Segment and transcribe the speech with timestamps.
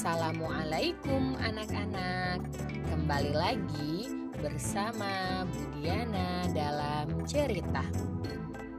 [0.00, 2.40] Assalamualaikum anak-anak
[2.88, 4.08] Kembali lagi
[4.40, 7.84] bersama Budiana dalam cerita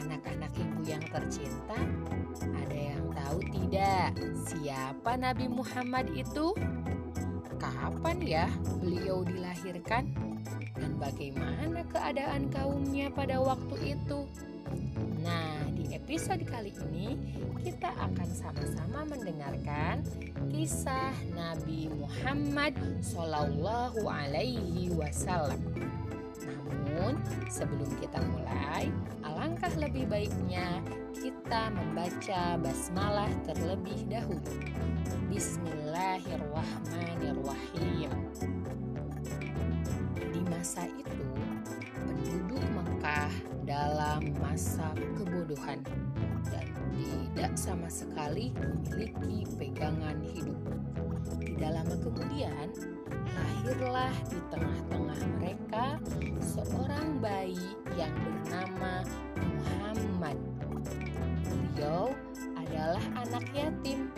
[0.00, 1.76] Anak-anak ibu yang tercinta
[2.40, 4.16] Ada yang tahu tidak
[4.48, 6.56] siapa Nabi Muhammad itu?
[7.60, 8.48] Kapan ya
[8.80, 10.08] beliau dilahirkan?
[10.80, 14.24] Dan bagaimana keadaan kaumnya pada waktu itu?
[15.22, 17.14] Nah, di episode kali ini
[17.62, 20.02] kita akan sama-sama mendengarkan
[20.50, 25.62] kisah Nabi Muhammad Sallallahu Alaihi Wasallam.
[26.42, 28.90] Namun, sebelum kita mulai,
[29.22, 30.82] alangkah lebih baiknya
[31.14, 34.58] kita membaca basmalah terlebih dahulu.
[35.30, 38.10] Bismillahirrahmanirrahim.
[40.18, 41.22] Di masa itu,
[43.72, 45.80] dalam masa kebodohan
[46.52, 50.60] dan tidak sama sekali memiliki pegangan hidup.
[51.40, 52.68] Tidak lama kemudian,
[53.32, 55.86] lahirlah di tengah-tengah mereka
[56.44, 59.08] seorang bayi yang bernama
[59.40, 60.36] Muhammad.
[61.48, 62.12] Beliau
[62.60, 64.12] adalah anak yatim.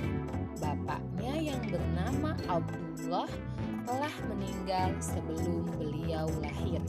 [0.59, 3.31] Bapaknya yang bernama Abdullah
[3.87, 6.83] telah meninggal sebelum beliau lahir.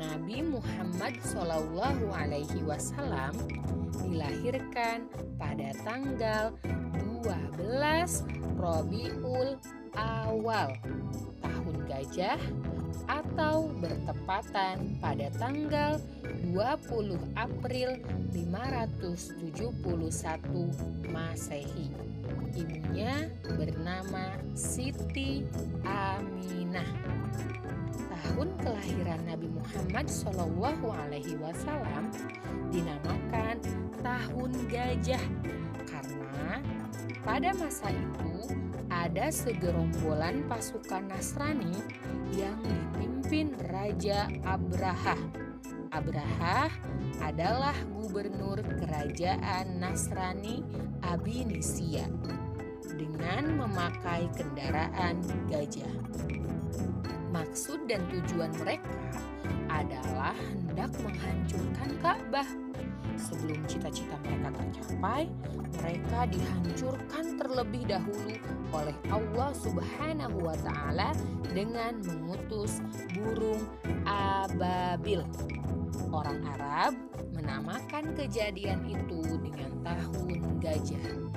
[0.00, 3.36] Nabi Muhammad Shallallahu Alaihi Wasallam
[4.00, 5.04] dilahirkan
[5.36, 6.56] pada tanggal
[7.20, 7.68] 12
[8.56, 9.60] Robiul
[9.92, 10.72] Awal
[11.44, 12.40] tahun gajah
[13.04, 16.00] atau bertepatan pada tanggal
[16.48, 18.00] 20 April
[18.32, 19.52] 571
[21.12, 21.92] Masehi.
[22.50, 25.46] Ibunya bernama Siti
[25.86, 26.90] Aminah
[28.10, 32.10] tahun kelahiran Nabi Muhammad Shallallahu Alaihi Wasallam
[32.74, 33.58] dinamakan
[34.00, 35.24] tahun gajah
[35.86, 36.58] karena
[37.22, 38.54] pada masa itu
[38.90, 41.74] ada segerombolan pasukan Nasrani
[42.34, 45.14] yang dipimpin Raja Abraha.
[45.90, 46.70] Abraha
[47.22, 50.62] adalah gubernur kerajaan Nasrani
[51.02, 52.06] Abinisia
[53.00, 55.16] dengan memakai kendaraan
[55.48, 55.88] gajah.
[57.32, 58.92] Maksud dan tujuan mereka
[59.72, 62.48] adalah hendak menghancurkan Ka'bah.
[63.16, 65.28] Sebelum cita-cita mereka tercapai,
[65.80, 68.36] mereka dihancurkan terlebih dahulu
[68.72, 71.12] oleh Allah Subhanahu wa taala
[71.52, 72.84] dengan mengutus
[73.16, 73.64] burung
[74.04, 75.24] ababil.
[76.10, 76.96] Orang Arab
[77.36, 81.30] menamakan kejadian itu dengan tahun gajah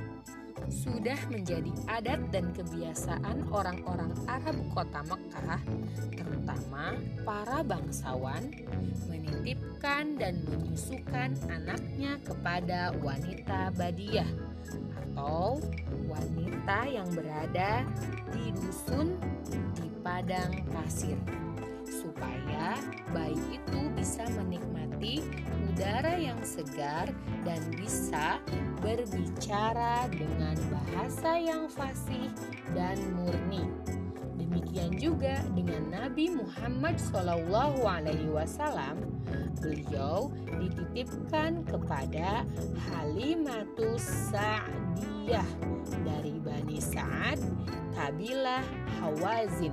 [0.73, 5.61] sudah menjadi adat dan kebiasaan orang-orang Arab kota Mekah,
[6.17, 8.49] terutama para bangsawan,
[9.05, 14.27] menitipkan dan menyusukan anaknya kepada wanita badiah
[15.13, 15.61] atau
[16.09, 17.85] wanita yang berada
[18.33, 19.13] di dusun
[19.77, 21.15] di padang pasir
[21.85, 22.75] supaya
[23.13, 25.21] bayi itu bisa menikmati
[25.69, 27.07] udara yang segar
[27.45, 28.41] dan bisa
[28.83, 32.27] berbicara dengan bahasa yang fasih
[32.75, 33.63] dan murni.
[34.35, 38.99] Demikian juga dengan Nabi Muhammad SAW,
[39.63, 42.43] beliau dititipkan kepada
[42.91, 45.47] Halimatus Sa'diyah
[46.03, 47.39] dari Bani Sa'ad,
[47.95, 48.67] kabilah
[48.99, 49.71] Hawazin.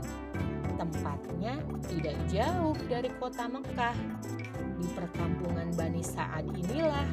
[0.78, 1.60] Tempatnya
[1.90, 3.92] tidak jauh dari kota Mekah
[4.94, 7.06] perkampungan Bani Sa'ad inilah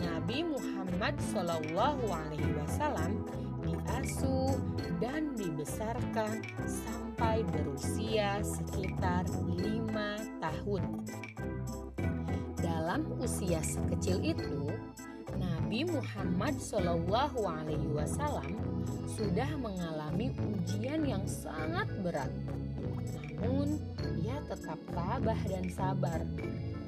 [0.00, 3.24] Nabi Muhammad Shallallahu Alaihi Wasallam
[3.64, 4.56] diasuh
[5.00, 9.24] dan dibesarkan sampai berusia sekitar
[9.56, 11.04] lima tahun.
[12.60, 14.72] Dalam usia sekecil itu,
[15.36, 16.60] Nabi Muhammad
[17.92, 18.48] Wasallam
[19.14, 22.32] sudah mengalami ujian yang sangat berat.
[23.40, 23.76] Namun,
[24.24, 26.24] ia tetap tabah dan sabar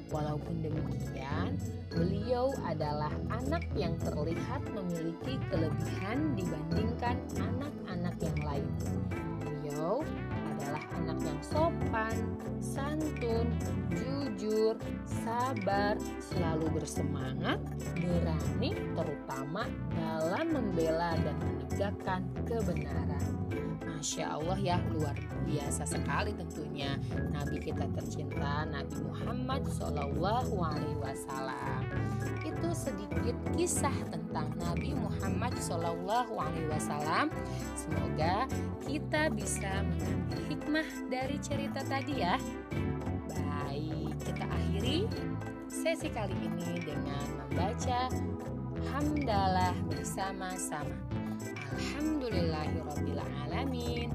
[0.07, 1.59] Walaupun demikian,
[1.91, 8.67] beliau adalah anak yang terlihat memiliki kelebihan dibandingkan anak-anak yang lain.
[9.43, 9.99] Beliau
[10.55, 12.15] adalah anak yang sopan,
[12.63, 13.46] santun,
[15.05, 17.59] sabar, selalu bersemangat,
[17.97, 23.37] berani, terutama dalam membela dan menegakkan kebenaran.
[23.97, 25.17] Masya Allah ya luar
[25.49, 27.01] biasa sekali tentunya.
[27.33, 31.81] Nabi kita tercinta Nabi Muhammad Shallallahu Alaihi Wasallam.
[32.45, 37.33] Itu sedikit kisah tentang Nabi Muhammad Shallallahu Alaihi Wasallam.
[37.73, 38.45] Semoga
[38.85, 42.37] kita bisa mengambil hikmah dari cerita tadi ya
[44.87, 45.03] kita akhiri
[45.67, 48.07] sesi kali ini dengan membaca
[48.95, 50.95] hamdalah bersama-sama
[51.75, 54.07] Alhamdulillahirrabbilalamin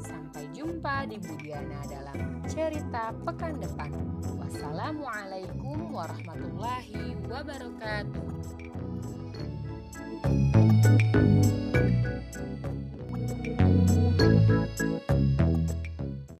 [0.00, 3.92] Sampai jumpa jumpa di Budiana dalam cerita pekan depan.
[4.40, 8.24] Wassalamualaikum warahmatullahi wabarakatuh.